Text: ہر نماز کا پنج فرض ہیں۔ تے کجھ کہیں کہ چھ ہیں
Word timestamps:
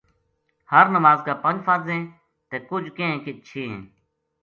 ہر 0.71 0.85
نماز 0.95 1.19
کا 1.25 1.33
پنج 1.43 1.57
فرض 1.65 1.85
ہیں۔ 1.93 2.03
تے 2.49 2.57
کجھ 2.69 2.89
کہیں 2.97 3.17
کہ 3.25 3.31
چھ 3.47 3.53
ہیں 3.69 3.81